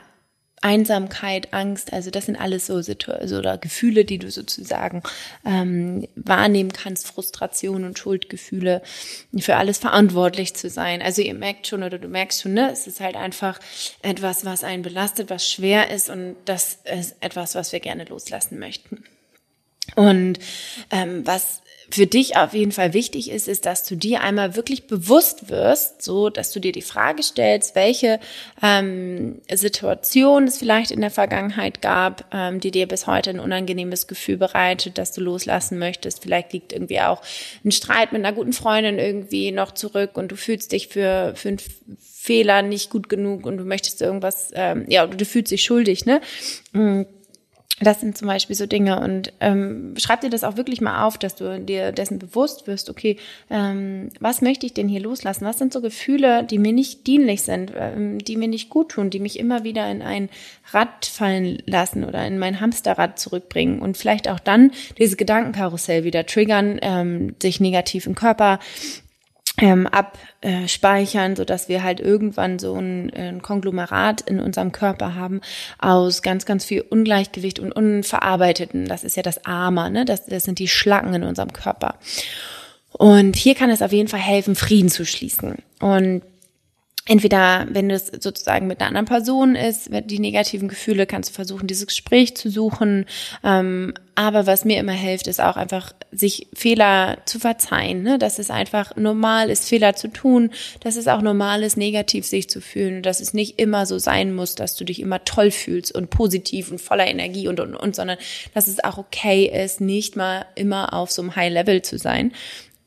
Einsamkeit, 0.61 1.53
Angst, 1.53 1.93
also 1.93 2.09
das 2.09 2.25
sind 2.25 2.35
alles 2.35 2.65
so, 2.65 2.81
so 2.81 2.93
oder 3.37 3.57
Gefühle, 3.57 4.05
die 4.05 4.17
du 4.17 4.31
sozusagen 4.31 5.03
ähm, 5.45 6.07
wahrnehmen 6.15 6.73
kannst, 6.73 7.07
Frustration 7.07 7.83
und 7.83 7.99
Schuldgefühle, 7.99 8.81
für 9.37 9.55
alles 9.55 9.77
verantwortlich 9.77 10.55
zu 10.55 10.69
sein. 10.69 11.01
Also 11.01 11.21
ihr 11.21 11.35
merkt 11.35 11.67
schon 11.67 11.83
oder 11.83 11.99
du 11.99 12.07
merkst 12.07 12.41
schon, 12.41 12.53
ne, 12.53 12.71
es 12.71 12.87
ist 12.87 12.99
halt 12.99 13.15
einfach 13.15 13.59
etwas, 14.01 14.45
was 14.45 14.63
einen 14.63 14.81
belastet, 14.81 15.29
was 15.29 15.47
schwer 15.47 15.91
ist 15.91 16.09
und 16.09 16.35
das 16.45 16.79
ist 16.83 17.15
etwas, 17.19 17.53
was 17.53 17.71
wir 17.71 17.79
gerne 17.79 18.05
loslassen 18.05 18.57
möchten. 18.57 19.03
Und 19.95 20.39
ähm, 20.91 21.25
was 21.25 21.61
für 21.89 22.05
dich 22.05 22.35
auf 22.35 22.53
jeden 22.53 22.71
Fall 22.71 22.93
wichtig 22.93 23.31
ist, 23.31 23.47
ist, 23.47 23.65
dass 23.65 23.85
du 23.85 23.95
dir 23.95 24.21
einmal 24.21 24.55
wirklich 24.55 24.87
bewusst 24.87 25.49
wirst, 25.49 26.01
so 26.01 26.29
dass 26.29 26.51
du 26.51 26.59
dir 26.59 26.71
die 26.71 26.81
Frage 26.81 27.23
stellst, 27.23 27.75
welche 27.75 28.19
ähm, 28.61 29.41
Situation 29.51 30.45
es 30.45 30.57
vielleicht 30.57 30.91
in 30.91 30.99
der 30.99 31.11
Vergangenheit 31.11 31.81
gab, 31.81 32.25
ähm, 32.33 32.59
die 32.59 32.71
dir 32.71 32.87
bis 32.87 33.07
heute 33.07 33.29
ein 33.29 33.39
unangenehmes 33.39 34.07
Gefühl 34.07 34.37
bereitet, 34.37 34.97
dass 34.97 35.13
du 35.13 35.21
loslassen 35.21 35.79
möchtest. 35.79 36.23
Vielleicht 36.23 36.51
liegt 36.53 36.73
irgendwie 36.73 36.99
auch 36.99 37.21
ein 37.63 37.71
Streit 37.71 38.11
mit 38.11 38.25
einer 38.25 38.35
guten 38.35 38.53
Freundin 38.53 38.99
irgendwie 38.99 39.51
noch 39.51 39.71
zurück 39.71 40.17
und 40.17 40.31
du 40.31 40.35
fühlst 40.35 40.73
dich 40.73 40.89
für, 40.89 41.33
für 41.35 41.49
einen 41.49 41.61
Fehler 41.99 42.61
nicht 42.61 42.89
gut 42.89 43.07
genug 43.07 43.45
und 43.45 43.57
du 43.57 43.63
möchtest 43.63 44.01
irgendwas, 44.01 44.51
ähm, 44.53 44.85
ja, 44.89 45.07
du 45.07 45.23
fühlst 45.23 45.51
dich 45.51 45.63
schuldig, 45.63 46.05
ne? 46.05 46.19
Mm. 46.73 47.03
Das 47.79 48.01
sind 48.01 48.17
zum 48.17 48.27
Beispiel 48.27 48.55
so 48.55 48.65
Dinge 48.65 48.99
und 49.01 49.33
ähm, 49.39 49.93
schreib 49.97 50.21
dir 50.21 50.31
das 50.31 50.43
auch 50.43 50.57
wirklich 50.57 50.81
mal 50.81 51.05
auf, 51.05 51.19
dass 51.19 51.35
du 51.35 51.59
dir 51.59 51.91
dessen 51.91 52.17
bewusst 52.17 52.65
wirst, 52.65 52.89
okay, 52.89 53.17
ähm, 53.51 54.09
was 54.19 54.41
möchte 54.41 54.65
ich 54.65 54.73
denn 54.73 54.87
hier 54.87 54.99
loslassen? 54.99 55.45
Was 55.45 55.59
sind 55.59 55.71
so 55.71 55.81
Gefühle, 55.81 56.43
die 56.43 56.57
mir 56.57 56.73
nicht 56.73 57.05
dienlich 57.05 57.43
sind, 57.43 57.71
ähm, 57.77 58.17
die 58.17 58.35
mir 58.35 58.47
nicht 58.47 58.71
gut 58.71 58.89
tun, 58.89 59.11
die 59.11 59.19
mich 59.19 59.37
immer 59.37 59.63
wieder 59.63 59.91
in 59.91 60.01
ein 60.01 60.29
Rad 60.71 61.05
fallen 61.05 61.61
lassen 61.67 62.03
oder 62.03 62.25
in 62.25 62.39
mein 62.39 62.61
Hamsterrad 62.61 63.19
zurückbringen 63.19 63.79
und 63.79 63.95
vielleicht 63.95 64.27
auch 64.27 64.39
dann 64.39 64.71
dieses 64.97 65.15
Gedankenkarussell 65.15 66.03
wieder 66.03 66.25
triggern, 66.25 66.79
ähm, 66.81 67.35
sich 67.39 67.59
negativ 67.59 68.07
im 68.07 68.15
Körper 68.15 68.57
ähm, 69.59 69.87
abspeichern, 69.87 71.35
so 71.35 71.43
dass 71.43 71.67
wir 71.67 71.83
halt 71.83 71.99
irgendwann 71.99 72.59
so 72.59 72.75
ein, 72.75 73.11
ein, 73.13 73.41
Konglomerat 73.41 74.21
in 74.21 74.39
unserem 74.39 74.71
Körper 74.71 75.15
haben 75.15 75.41
aus 75.79 76.21
ganz, 76.21 76.45
ganz 76.45 76.63
viel 76.63 76.81
Ungleichgewicht 76.81 77.59
und 77.59 77.71
Unverarbeiteten. 77.71 78.85
Das 78.85 79.03
ist 79.03 79.17
ja 79.17 79.23
das 79.23 79.45
Armer, 79.45 79.89
ne? 79.89 80.05
Das, 80.05 80.25
das 80.25 80.43
sind 80.43 80.59
die 80.59 80.67
Schlacken 80.67 81.13
in 81.15 81.23
unserem 81.23 81.53
Körper. 81.53 81.95
Und 82.91 83.35
hier 83.35 83.55
kann 83.55 83.69
es 83.69 83.81
auf 83.81 83.91
jeden 83.91 84.07
Fall 84.07 84.19
helfen, 84.19 84.55
Frieden 84.55 84.89
zu 84.89 85.05
schließen. 85.05 85.57
Und 85.79 86.21
entweder, 87.07 87.65
wenn 87.69 87.89
es 87.89 88.07
sozusagen 88.07 88.67
mit 88.67 88.79
einer 88.79 88.89
anderen 88.89 89.05
Person 89.05 89.55
ist, 89.55 89.89
die 90.05 90.19
negativen 90.19 90.67
Gefühle, 90.67 91.05
kannst 91.05 91.29
du 91.29 91.33
versuchen, 91.33 91.67
dieses 91.67 91.87
Gespräch 91.87 92.35
zu 92.35 92.49
suchen. 92.49 93.05
Ähm, 93.43 93.93
aber 94.15 94.47
was 94.47 94.65
mir 94.65 94.79
immer 94.79 94.93
hilft, 94.93 95.27
ist 95.27 95.39
auch 95.39 95.57
einfach, 95.57 95.93
sich 96.11 96.47
Fehler 96.53 97.19
zu 97.25 97.37
verzeihen. 97.37 98.01
Ne? 98.01 98.17
Dass 98.17 98.39
es 98.39 98.49
einfach 98.49 98.95
normal 98.95 99.51
ist, 99.51 99.69
Fehler 99.69 99.95
zu 99.95 100.07
tun, 100.07 100.49
dass 100.79 100.95
es 100.95 101.07
auch 101.07 101.21
normal 101.21 101.61
ist, 101.61 101.77
negativ 101.77 102.25
sich 102.25 102.49
zu 102.49 102.59
fühlen, 102.59 103.03
dass 103.03 103.19
es 103.19 103.35
nicht 103.35 103.59
immer 103.59 103.85
so 103.85 103.99
sein 103.99 104.33
muss, 104.33 104.55
dass 104.55 104.75
du 104.75 104.85
dich 104.85 105.01
immer 105.01 105.23
toll 105.23 105.51
fühlst 105.51 105.93
und 105.93 106.09
positiv 106.09 106.71
und 106.71 106.81
voller 106.81 107.05
Energie 107.05 107.47
und, 107.47 107.59
und, 107.59 107.75
und, 107.75 107.95
sondern 107.95 108.17
dass 108.55 108.67
es 108.67 108.83
auch 108.83 108.97
okay 108.97 109.45
ist, 109.45 109.81
nicht 109.81 110.15
mal 110.15 110.45
immer 110.55 110.93
auf 110.93 111.11
so 111.11 111.21
einem 111.21 111.35
High 111.35 111.53
Level 111.53 111.83
zu 111.83 111.99
sein. 111.99 112.31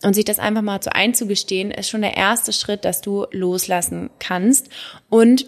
Und 0.02 0.14
sich 0.14 0.25
das 0.25 0.38
einfach 0.38 0.62
mal 0.62 0.83
so 0.83 0.90
einzugestehen, 0.90 1.71
ist 1.71 1.90
schon 1.90 2.00
der 2.00 2.16
erste 2.16 2.52
Schritt, 2.52 2.85
dass 2.85 3.02
du 3.02 3.26
loslassen 3.33 4.11
kannst. 4.19 4.71
Und 5.11 5.47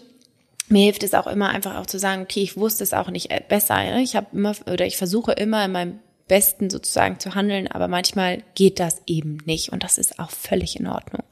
mir 0.68 0.84
hilft 0.84 1.02
es 1.02 1.14
auch 1.14 1.26
immer 1.26 1.48
einfach 1.48 1.76
auch 1.76 1.86
zu 1.86 1.98
sagen, 1.98 2.22
okay, 2.22 2.40
ich 2.40 2.56
wusste 2.56 2.84
es 2.84 2.92
auch 2.92 3.08
nicht 3.08 3.30
besser. 3.48 3.98
Ich 3.98 4.16
habe 4.16 4.26
immer 4.32 4.54
oder 4.70 4.86
ich 4.86 4.96
versuche 4.96 5.32
immer 5.32 5.64
in 5.64 5.72
meinem 5.72 5.98
Besten 6.28 6.70
sozusagen 6.70 7.18
zu 7.18 7.34
handeln, 7.34 7.66
aber 7.68 7.88
manchmal 7.88 8.42
geht 8.54 8.80
das 8.80 9.02
eben 9.06 9.38
nicht 9.44 9.70
und 9.70 9.84
das 9.84 9.98
ist 9.98 10.18
auch 10.18 10.30
völlig 10.30 10.78
in 10.78 10.86
Ordnung. 10.86 11.24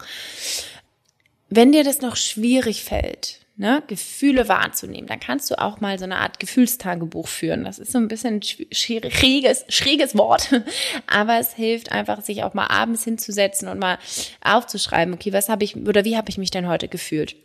Wenn 1.48 1.72
dir 1.72 1.84
das 1.84 2.00
noch 2.00 2.16
schwierig 2.16 2.84
fällt, 2.84 3.40
ne, 3.60 3.82
Gefühle 3.86 4.48
wahrzunehmen, 4.48 5.06
dann 5.06 5.20
kannst 5.20 5.50
du 5.50 5.58
auch 5.60 5.80
mal 5.80 5.98
so 5.98 6.06
eine 6.06 6.16
Art 6.16 6.40
Gefühlstagebuch 6.40 7.28
führen. 7.28 7.64
Das 7.64 7.78
ist 7.78 7.92
so 7.92 7.98
ein 7.98 8.08
bisschen 8.08 8.40
schräges, 8.42 9.66
schräges 9.68 10.16
Wort, 10.16 10.48
aber 11.06 11.38
es 11.38 11.52
hilft 11.52 11.92
einfach, 11.92 12.22
sich 12.22 12.42
auch 12.42 12.54
mal 12.54 12.68
abends 12.68 13.04
hinzusetzen 13.04 13.68
und 13.68 13.78
mal 13.78 13.98
aufzuschreiben, 14.42 15.12
okay, 15.12 15.34
was 15.34 15.50
habe 15.50 15.62
ich 15.62 15.76
oder 15.76 16.06
wie 16.06 16.16
habe 16.16 16.30
ich 16.30 16.38
mich 16.38 16.50
denn 16.50 16.68
heute 16.68 16.88
gefühlt? 16.88 17.36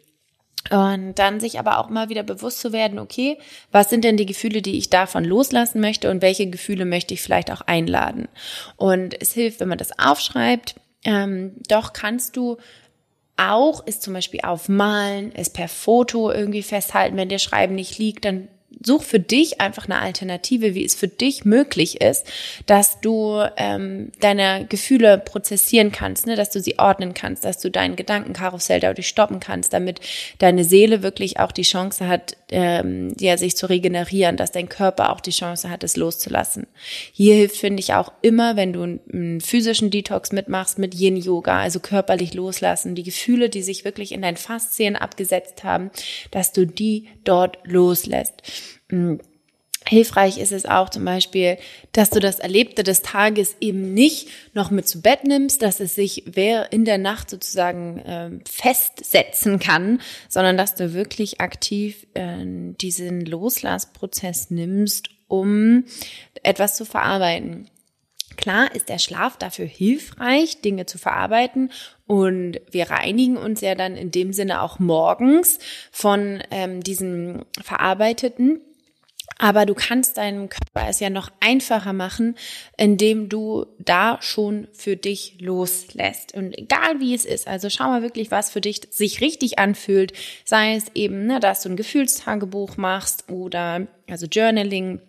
Und 0.72 1.20
dann 1.20 1.42
sich 1.42 1.60
aber 1.60 1.78
auch 1.78 1.90
mal 1.90 2.08
wieder 2.08 2.24
bewusst 2.24 2.62
zu 2.62 2.72
werden, 2.72 2.98
okay, 2.98 3.38
was 3.72 3.90
sind 3.90 4.06
denn 4.06 4.18
die 4.18 4.26
Gefühle, 4.26 4.62
die 4.62 4.78
ich 4.78 4.90
davon 4.90 5.26
loslassen 5.26 5.82
möchte 5.82 6.10
und 6.10 6.22
welche 6.22 6.50
Gefühle 6.50 6.86
möchte 6.86 7.14
ich 7.14 7.22
vielleicht 7.22 7.52
auch 7.52 7.62
einladen? 7.62 8.30
Und 8.78 9.22
es 9.22 9.34
hilft, 9.34 9.60
wenn 9.60 9.68
man 9.68 9.78
das 9.78 10.00
aufschreibt, 10.00 10.76
ähm, 11.04 11.58
doch 11.68 11.94
kannst 11.94 12.38
du 12.38 12.58
auch 13.38 13.86
ist 13.86 14.02
zum 14.02 14.14
Beispiel 14.14 14.42
aufmalen, 14.44 15.32
es 15.36 15.50
per 15.50 15.68
Foto 15.68 16.32
irgendwie 16.32 16.64
festhalten. 16.64 17.18
Wenn 17.18 17.30
der 17.30 17.40
Schreiben 17.40 17.76
nicht 17.76 17.98
liegt, 17.98 18.26
dann 18.26 18.48
such 18.86 19.04
für 19.04 19.20
dich 19.20 19.62
einfach 19.62 19.86
eine 19.86 20.00
Alternative, 20.00 20.76
wie 20.76 20.86
es 20.86 20.96
für 20.96 21.08
dich 21.08 21.46
möglich 21.46 22.02
ist, 22.02 22.26
dass 22.66 23.02
du 23.02 23.44
ähm, 23.58 24.12
deine 24.20 24.66
Gefühle 24.68 25.18
prozessieren 25.18 25.92
kannst, 25.92 26.28
ne, 26.28 26.36
dass 26.36 26.52
du 26.52 26.60
sie 26.60 26.80
ordnen 26.80 27.14
kannst, 27.14 27.46
dass 27.46 27.60
du 27.60 27.72
dein 27.72 27.96
Gedankenkarussell 27.96 28.80
dadurch 28.80 29.08
stoppen 29.08 29.40
kannst, 29.40 29.74
damit 29.74 30.02
deine 30.40 30.64
Seele 30.64 31.04
wirklich 31.04 31.40
auch 31.40 31.52
die 31.52 31.64
Chance 31.64 32.08
hat, 32.08 32.38
ähm, 32.50 33.14
ja, 33.20 33.38
sich 33.38 33.58
zu 33.58 33.68
regenerieren, 33.68 34.38
dass 34.38 34.52
dein 34.52 34.70
Körper 34.70 35.12
auch 35.12 35.20
die 35.20 35.32
Chance 35.32 35.70
hat, 35.70 35.84
es 35.84 35.98
loszulassen. 35.98 36.68
Hier 37.12 37.36
hilft, 37.36 37.58
finde 37.58 37.80
ich, 37.80 37.94
auch 37.94 38.12
immer, 38.22 38.56
wenn 38.56 38.74
du 38.74 38.84
einen 38.84 39.42
physischen 39.42 39.90
Detox 39.90 40.32
mitmachst 40.32 40.78
mit 40.78 40.94
Yin-Yoga, 40.94 41.60
also 41.60 41.80
körperlich 41.80 42.34
loslassen, 42.34 42.96
die 42.96 43.04
Gefühle, 43.04 43.50
die 43.50 43.64
sich 43.64 43.86
wirklich 43.86 44.12
in 44.12 44.22
deinen 44.22 44.38
Faszien 44.38 44.96
abgesetzt 44.96 45.64
haben, 45.64 45.92
dass 46.32 46.52
du 46.52 46.66
die 46.66 47.08
dort 47.24 47.58
loslässt. 47.66 48.42
Mm, 48.90 49.16
hilfreich 49.88 50.40
ist 50.40 50.52
es 50.52 50.66
auch 50.66 50.90
zum 50.90 51.06
Beispiel, 51.06 51.58
dass 51.92 52.10
du 52.10 52.20
das 52.20 52.40
Erlebte 52.40 52.84
des 52.84 53.02
Tages 53.02 53.56
eben 53.60 53.94
nicht 53.94 54.30
noch 54.54 54.72
mit 54.72 54.88
zu 54.88 55.02
Bett 55.02 55.24
nimmst, 55.24 55.62
dass 55.62 55.80
es 55.80 55.96
sich 55.96 56.36
in 56.36 56.86
der 56.86 56.98
Nacht 56.98 57.30
sozusagen 57.30 58.00
äh, 58.00 58.32
festsetzen 58.50 59.60
kann, 59.60 60.02
sondern 60.28 60.58
dass 60.58 60.76
du 60.76 60.94
wirklich 60.94 61.40
aktiv 61.40 62.08
äh, 62.16 62.44
diesen 62.82 63.26
Loslassprozess 63.26 64.50
nimmst, 64.50 65.10
um 65.28 65.86
etwas 66.44 66.76
zu 66.76 66.86
verarbeiten. 66.86 67.70
Klar 68.36 68.74
ist 68.76 68.90
der 68.90 69.00
Schlaf 69.00 69.38
dafür 69.38 69.66
hilfreich, 69.66 70.62
Dinge 70.62 70.86
zu 70.86 70.98
verarbeiten 70.98 71.72
und 72.08 72.60
wir 72.70 72.90
reinigen 72.90 73.38
uns 73.38 73.62
ja 73.62 73.76
dann 73.76 73.96
in 73.96 74.12
dem 74.12 74.34
Sinne 74.34 74.62
auch 74.62 74.80
morgens 74.80 75.60
von 75.92 76.42
ähm, 76.52 76.82
diesem 76.82 77.46
Verarbeiteten. 77.62 78.62
Aber 79.38 79.66
du 79.66 79.74
kannst 79.74 80.18
deinem 80.18 80.50
Körper 80.50 80.88
es 80.88 81.00
ja 81.00 81.10
noch 81.10 81.30
einfacher 81.42 81.94
machen, 81.94 82.36
indem 82.78 83.28
du 83.28 83.66
da 83.80 84.18
schon 84.22 84.68
für 84.72 84.96
dich 84.96 85.38
loslässt. 85.42 86.34
Und 86.34 86.58
egal 86.58 87.00
wie 87.00 87.14
es 87.14 87.26
ist, 87.26 87.48
also 87.48 87.70
schau 87.70 87.86
mal 87.86 88.02
wirklich, 88.02 88.32
was 88.32 88.50
für 88.50 88.62
dich 88.62 88.82
sich 88.92 89.20
richtig 89.20 89.60
anfühlt. 89.60 90.14
Sei 90.46 90.76
es 90.76 90.86
eben, 90.94 91.26
ne, 91.26 91.40
dass 91.40 91.64
du 91.64 91.70
ein 91.70 91.76
Gefühlstagebuch 91.76 92.78
machst 92.78 93.30
oder 93.30 93.88
also 94.10 94.26
Journaling 94.26 95.02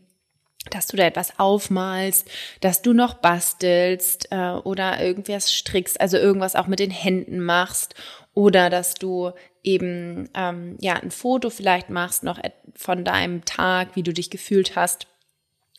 dass 0.71 0.87
du 0.87 0.97
da 0.97 1.05
etwas 1.05 1.39
aufmalst, 1.39 2.29
dass 2.61 2.83
du 2.83 2.93
noch 2.93 3.15
bastelst 3.15 4.29
äh, 4.31 4.51
oder 4.51 5.03
irgendwas 5.03 5.53
strickst, 5.53 6.01
also 6.01 6.17
irgendwas 6.17 6.57
auch 6.57 6.67
mit 6.67 6.79
den 6.79 6.91
Händen 6.91 7.41
machst 7.41 7.95
oder 8.35 8.69
dass 8.69 8.95
du 8.95 9.33
eben 9.63 10.29
ähm, 10.35 10.77
ja 10.81 10.95
ein 10.95 11.11
Foto 11.11 11.51
vielleicht 11.51 11.91
machst 11.91 12.23
noch 12.23 12.39
von 12.75 13.05
deinem 13.05 13.45
Tag, 13.45 13.91
wie 13.95 14.03
du 14.03 14.13
dich 14.13 14.31
gefühlt 14.31 14.77
hast. 14.77 15.07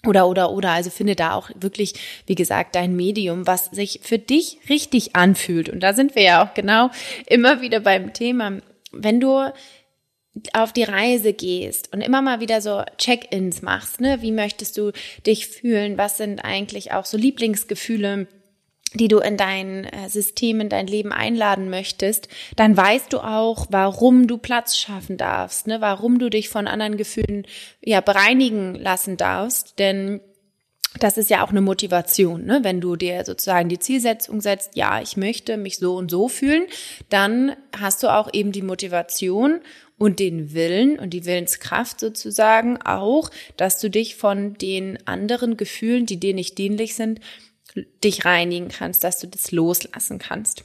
Oder, 0.06 0.28
oder, 0.28 0.52
oder, 0.52 0.72
also 0.72 0.90
finde 0.90 1.16
da 1.16 1.34
auch 1.34 1.50
wirklich, 1.56 1.96
wie 2.28 2.36
gesagt, 2.36 2.76
dein 2.76 2.96
Medium, 2.96 3.48
was 3.48 3.66
sich 3.66 4.00
für 4.04 4.20
dich 4.20 4.60
richtig 4.70 5.16
anfühlt. 5.16 5.70
Und 5.70 5.82
da 5.82 5.94
sind 5.94 6.16
wir 6.16 6.22
ja 6.22 6.44
auch 6.46 6.54
genau 6.54 6.92
immer 7.26 7.62
wieder 7.62 7.80
beim 7.80 8.14
Thema. 8.14 8.60
Wenn 8.92 9.20
du 9.20 9.52
auf 10.54 10.74
die 10.74 10.84
Reise 10.84 11.34
gehst 11.34 11.94
und 11.94 12.02
immer 12.02 12.22
mal 12.22 12.40
wieder 12.40 12.62
so 12.62 12.84
Check-ins 12.98 13.62
machst, 13.62 14.02
ne? 14.02 14.22
Wie 14.22 14.32
möchtest 14.32 14.78
du 14.78 14.92
dich 15.26 15.48
fühlen? 15.48 15.98
Was 15.98 16.18
sind 16.18 16.40
eigentlich 16.40 16.92
auch 16.92 17.06
so 17.06 17.18
Lieblingsgefühle? 17.18 18.28
die 18.94 19.08
du 19.08 19.20
in 19.20 19.38
dein 19.38 19.86
äh, 19.86 20.10
System, 20.10 20.62
in 20.62 20.70
dein 20.70 20.88
Leben 20.88 21.12
einladen 21.12 21.70
möchtest, 21.70 22.28
dann 22.56 22.76
weißt 22.76 23.12
du 23.14 23.20
auch, 23.20 23.68
warum 23.70 24.28
du 24.28 24.38
Platz 24.38 24.78
schaffen 24.78 25.18
darfst, 25.18 25.68
ne? 25.68 25.82
warum 25.82 26.20
du 26.20 26.30
dich 26.30 26.50
von 26.50 26.68
anderen 26.68 26.98
Gefühlen 26.98 27.46
ja 27.82 28.02
bereinigen 28.02 28.76
lassen 28.76 29.18
darfst, 29.18 29.80
denn 29.80 30.22
das 31.00 31.18
ist 31.18 31.30
ja 31.30 31.44
auch 31.44 31.50
eine 31.50 31.62
Motivation, 31.62 32.46
ne? 32.46 32.60
wenn 32.64 32.82
du 32.82 32.96
dir 32.96 33.24
sozusagen 33.26 33.70
die 33.70 33.78
Zielsetzung 33.80 34.42
setzt, 34.42 34.76
ja, 34.76 35.02
ich 35.02 35.18
möchte 35.18 35.58
mich 35.58 35.78
so 35.78 35.96
und 35.96 36.10
so 36.10 36.28
fühlen, 36.28 36.66
dann 37.10 37.56
hast 37.78 38.04
du 38.04 38.08
auch 38.08 38.34
eben 38.34 38.52
die 38.52 38.62
Motivation 38.62 39.60
und 39.98 40.20
den 40.20 40.54
Willen 40.54 41.00
und 41.00 41.12
die 41.12 41.26
Willenskraft 41.26 42.00
sozusagen 42.00 42.78
auch, 42.82 43.32
dass 43.58 43.80
du 43.80 43.90
dich 43.90 44.16
von 44.16 44.54
den 44.56 45.06
anderen 45.08 45.58
Gefühlen, 45.58 46.06
die 46.06 46.20
dir 46.20 46.34
nicht 46.34 46.58
dienlich 46.58 46.96
sind, 46.96 47.20
dich 48.04 48.26
reinigen 48.26 48.70
kannst, 48.70 49.04
dass 49.04 49.20
du 49.20 49.28
das 49.28 49.52
loslassen 49.52 50.20
kannst. 50.20 50.64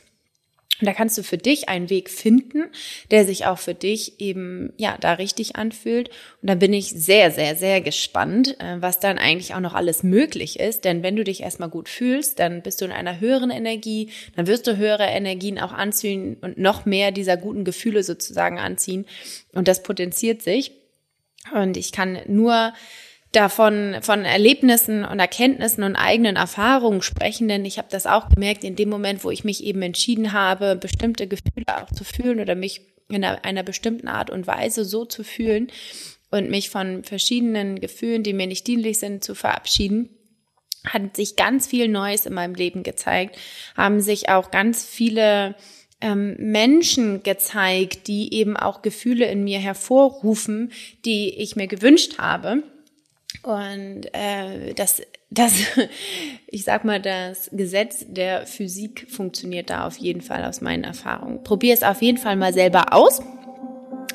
Und 0.81 0.87
da 0.87 0.95
kannst 0.95 1.17
du 1.17 1.23
für 1.23 1.39
dich 1.39 1.69
einen 1.69 1.91
Weg 1.91 2.11
finden, 2.11 2.65
der 3.13 3.25
sich 3.25 3.47
auch 3.47 3.59
für 3.59 3.75
dich 3.75 4.21
eben, 4.21 4.73
ja, 4.79 4.97
da 4.99 5.13
richtig 5.13 5.55
anfühlt. 5.55 6.09
Und 6.41 6.49
da 6.49 6.57
bin 6.57 6.73
ich 6.73 6.89
sehr, 6.89 7.31
sehr, 7.31 7.55
sehr 7.55 7.81
gespannt, 7.81 8.57
äh, 8.59 8.81
was 8.81 8.99
dann 8.99 9.19
eigentlich 9.19 9.55
auch 9.55 9.61
noch 9.61 9.75
alles 9.75 10.03
möglich 10.03 10.59
ist. 10.59 10.85
Denn 10.85 11.05
wenn 11.05 11.15
du 11.15 11.23
dich 11.23 11.43
erstmal 11.43 11.69
gut 11.69 11.89
fühlst, 11.89 12.41
dann 12.41 12.63
bist 12.63 12.81
du 12.81 12.85
in 12.85 12.91
einer 12.91 13.21
höheren 13.21 13.51
Energie, 13.51 14.11
dann 14.35 14.49
wirst 14.49 14.67
du 14.67 14.77
höhere 14.77 15.07
Energien 15.07 15.61
auch 15.61 15.73
anziehen 15.73 16.37
und 16.41 16.59
noch 16.59 16.85
mehr 16.85 17.13
dieser 17.13 17.37
guten 17.37 17.65
Gefühle 17.65 18.03
sozusagen 18.03 18.59
anziehen. 18.59 19.07
Und 19.53 19.69
das 19.69 19.85
potenziert 19.85 20.43
sich. 20.43 20.73
Und 21.53 21.77
ich 21.77 21.93
kann 21.93 22.19
nur 22.27 22.73
davon 23.33 23.97
von 24.03 24.25
Erlebnissen 24.25 25.05
und 25.05 25.19
Erkenntnissen 25.19 25.83
und 25.83 25.97
eigenen 25.97 26.37
Erfahrungen 26.37 27.03
sprechen, 27.03 27.49
denn 27.49 27.65
ich 27.65 27.79
habe 27.79 27.89
das 27.91 28.07
auch 28.07 28.29
gemerkt 28.29 28.65
in 28.65 28.77
dem 28.77 28.89
Moment, 28.89 29.25
wo 29.25 29.31
ich 29.31 29.45
mich 29.45 29.65
eben 29.65 29.83
entschieden 29.83 30.33
habe, 30.33 30.77
bestimmte 30.77 31.27
Gefühle 31.27 31.67
auch 31.83 31.91
zu 31.91 32.05
fühlen 32.05 32.41
oder 32.41 32.55
mich 32.55 32.83
in 33.09 33.25
einer, 33.25 33.63
bestimmten 33.63 34.09
Art 34.09 34.31
und 34.31 34.47
Weise 34.47 34.85
so 34.85 35.05
zu 35.05 35.25
fühlen 35.25 35.69
und 36.31 36.51
mich 36.51 36.71
von 36.71 37.05
verschiedenen 37.05 37.81
Gefühlen, 37.81 38.23
die 38.23 38.33
mir 38.33 38.47
nicht 38.47 38.67
dienlich 38.67 38.99
sind, 38.99 39.25
zu 39.25 39.35
verabschieden 39.35 40.11
hat 40.85 41.17
sich 41.17 41.37
ganz 41.37 41.67
viel 41.67 41.89
Neues 41.89 42.27
in 42.27 42.35
meinem 42.35 42.55
Leben 42.55 42.83
gezeigt, 42.83 43.39
haben 43.77 44.01
sich 44.01 44.29
auch 44.29 44.51
ganz 44.51 44.85
viele 44.85 45.55
ähm, 46.01 46.35
Menschen 46.39 47.23
gezeigt, 47.23 48.09
die 48.09 48.35
eben 48.35 48.57
auch 48.57 48.83
Gefühle 48.83 49.27
in 49.27 49.45
mir 49.45 49.61
hervorrufen, 49.61 50.73
die 51.05 51.31
ich 51.41 51.57
mir 51.57 51.69
gewünscht 51.69 52.19
habe. 52.19 52.65
Und 53.43 54.07
äh, 54.13 54.73
das, 54.75 55.03
das, 55.31 55.53
ich 56.47 56.65
sag 56.65 56.85
mal, 56.85 57.01
das 57.01 57.51
Gesetz 57.53 58.05
der 58.09 58.47
Physik 58.47 59.07
funktioniert 59.11 59.71
da 59.71 59.87
auf 59.87 59.97
jeden 59.99 60.21
Fall 60.21 60.45
aus 60.45 60.61
meinen 60.61 60.85
Erfahrungen. 60.85 61.43
Probier 61.43 61.75
es 61.75 61.83
auf 61.83 62.03
jeden 62.03 62.19
Fall 62.19 62.37
mal 62.37 62.53
selber 62.53 62.93
aus. 62.93 63.21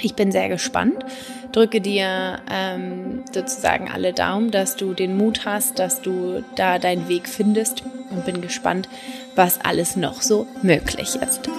Ich 0.01 0.13
bin 0.13 0.31
sehr 0.31 0.47
gespannt. 0.47 1.03
Drücke 1.51 1.81
dir 1.81 2.39
ähm, 2.51 3.23
sozusagen 3.33 3.89
alle 3.89 4.13
Daumen, 4.13 4.51
dass 4.51 4.75
du 4.75 4.93
den 4.93 5.17
Mut 5.17 5.45
hast, 5.45 5.79
dass 5.79 6.01
du 6.01 6.43
da 6.55 6.77
deinen 6.77 7.07
Weg 7.09 7.27
findest 7.27 7.83
und 8.11 8.25
bin 8.25 8.41
gespannt, 8.41 8.87
was 9.35 9.59
alles 9.59 9.95
noch 9.95 10.21
so 10.21 10.45
möglich 10.61 11.15
ist. 11.15 11.49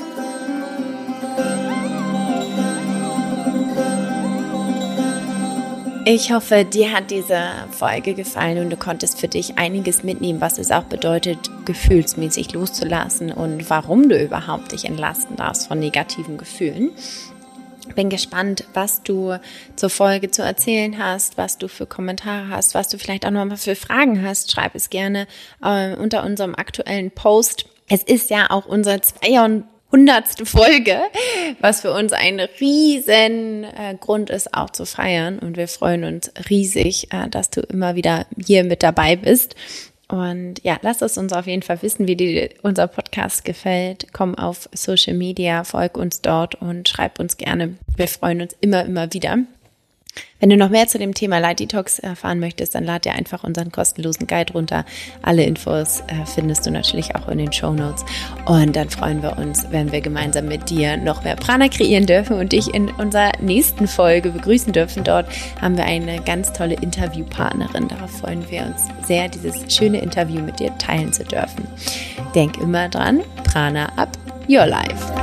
Ich 6.10 6.32
hoffe, 6.32 6.64
dir 6.64 6.92
hat 6.92 7.10
diese 7.10 7.38
Folge 7.70 8.14
gefallen 8.14 8.60
und 8.60 8.70
du 8.70 8.78
konntest 8.78 9.20
für 9.20 9.28
dich 9.28 9.58
einiges 9.58 10.04
mitnehmen, 10.04 10.40
was 10.40 10.56
es 10.56 10.70
auch 10.70 10.84
bedeutet, 10.84 11.38
gefühlsmäßig 11.66 12.54
loszulassen 12.54 13.30
und 13.30 13.68
warum 13.68 14.08
du 14.08 14.18
überhaupt 14.18 14.72
dich 14.72 14.86
entlasten 14.86 15.36
darfst 15.36 15.68
von 15.68 15.78
negativen 15.78 16.38
Gefühlen. 16.38 16.92
Bin 17.94 18.08
gespannt, 18.08 18.64
was 18.72 19.02
du 19.02 19.38
zur 19.76 19.90
Folge 19.90 20.30
zu 20.30 20.40
erzählen 20.40 20.96
hast, 20.96 21.36
was 21.36 21.58
du 21.58 21.68
für 21.68 21.84
Kommentare 21.84 22.48
hast, 22.48 22.72
was 22.72 22.88
du 22.88 22.96
vielleicht 22.96 23.26
auch 23.26 23.30
nochmal 23.30 23.58
für 23.58 23.76
Fragen 23.76 24.26
hast. 24.26 24.50
Schreib 24.50 24.74
es 24.74 24.88
gerne 24.88 25.26
äh, 25.62 25.94
unter 25.94 26.24
unserem 26.24 26.54
aktuellen 26.54 27.10
Post. 27.10 27.66
Es 27.86 28.02
ist 28.02 28.30
ja 28.30 28.46
auch 28.48 28.64
unser 28.64 29.02
200 29.02 29.64
hundertste 29.90 30.46
Folge, 30.46 31.00
was 31.60 31.80
für 31.80 31.92
uns 31.92 32.12
ein 32.12 32.40
riesen 32.60 33.64
äh, 33.64 33.94
Grund 33.98 34.30
ist, 34.30 34.54
auch 34.54 34.70
zu 34.70 34.84
feiern. 34.84 35.38
Und 35.38 35.56
wir 35.56 35.68
freuen 35.68 36.04
uns 36.04 36.30
riesig, 36.50 37.12
äh, 37.12 37.28
dass 37.28 37.50
du 37.50 37.60
immer 37.60 37.94
wieder 37.94 38.26
hier 38.36 38.64
mit 38.64 38.82
dabei 38.82 39.16
bist. 39.16 39.54
Und 40.08 40.64
ja, 40.64 40.78
lass 40.80 41.02
es 41.02 41.18
uns 41.18 41.34
auf 41.34 41.46
jeden 41.46 41.62
Fall 41.62 41.82
wissen, 41.82 42.08
wie 42.08 42.16
dir 42.16 42.48
unser 42.62 42.86
Podcast 42.86 43.44
gefällt. 43.44 44.06
Komm 44.12 44.34
auf 44.34 44.68
Social 44.72 45.14
Media, 45.14 45.64
folg 45.64 45.98
uns 45.98 46.22
dort 46.22 46.54
und 46.54 46.88
schreib 46.88 47.20
uns 47.20 47.36
gerne. 47.36 47.76
Wir 47.96 48.08
freuen 48.08 48.40
uns 48.40 48.56
immer, 48.60 48.86
immer 48.86 49.12
wieder. 49.12 49.38
Wenn 50.40 50.50
du 50.50 50.56
noch 50.56 50.68
mehr 50.68 50.86
zu 50.86 50.98
dem 50.98 51.14
Thema 51.14 51.38
Light 51.38 51.58
Detox 51.58 51.98
erfahren 51.98 52.38
möchtest, 52.38 52.74
dann 52.74 52.84
lad 52.84 53.04
dir 53.04 53.12
einfach 53.12 53.42
unseren 53.42 53.72
kostenlosen 53.72 54.26
Guide 54.26 54.52
runter. 54.52 54.84
Alle 55.22 55.44
Infos 55.44 56.00
äh, 56.06 56.26
findest 56.26 56.64
du 56.64 56.70
natürlich 56.70 57.16
auch 57.16 57.28
in 57.28 57.38
den 57.38 57.52
Show 57.52 57.72
Notes. 57.72 58.04
Und 58.46 58.76
dann 58.76 58.88
freuen 58.88 59.22
wir 59.22 59.36
uns, 59.36 59.66
wenn 59.70 59.90
wir 59.90 60.00
gemeinsam 60.00 60.46
mit 60.46 60.70
dir 60.70 60.96
noch 60.96 61.24
mehr 61.24 61.34
Prana 61.34 61.68
kreieren 61.68 62.06
dürfen 62.06 62.38
und 62.38 62.52
dich 62.52 62.72
in 62.72 62.88
unserer 62.90 63.32
nächsten 63.40 63.88
Folge 63.88 64.30
begrüßen 64.30 64.72
dürfen. 64.72 65.02
Dort 65.02 65.26
haben 65.60 65.76
wir 65.76 65.84
eine 65.84 66.20
ganz 66.22 66.52
tolle 66.52 66.74
Interviewpartnerin. 66.74 67.88
Darauf 67.88 68.10
freuen 68.10 68.48
wir 68.48 68.62
uns 68.62 68.86
sehr, 69.06 69.28
dieses 69.28 69.74
schöne 69.74 70.00
Interview 70.00 70.40
mit 70.40 70.60
dir 70.60 70.76
teilen 70.78 71.12
zu 71.12 71.24
dürfen. 71.24 71.66
Denk 72.34 72.58
immer 72.58 72.88
dran, 72.88 73.22
Prana 73.44 73.86
up 73.96 74.16
your 74.48 74.66
life. 74.66 75.17